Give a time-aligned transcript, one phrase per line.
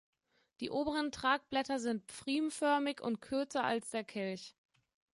[0.61, 4.55] Die oberen Tragblätter sind pfriemförmig und kürzer als der Kelch.